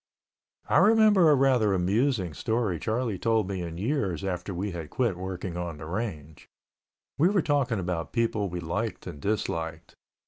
I 0.67 0.77
remember 0.79 1.29
a 1.29 1.35
rather 1.35 1.75
amusing 1.75 2.33
story 2.33 2.79
Charlie 2.79 3.19
told 3.19 3.47
me 3.47 3.61
in 3.61 3.77
years 3.77 4.23
after 4.23 4.51
we 4.51 4.71
had 4.71 4.89
quit 4.89 5.15
working 5.15 5.55
on 5.57 5.77
the 5.77 5.85
range. 5.85 6.49
We 7.19 7.29
were 7.29 7.43
talking 7.43 7.77
about 7.79 8.11
people 8.11 8.49
we 8.49 8.61
liked 8.61 9.05
and 9.05 9.21
disliked. 9.21 9.95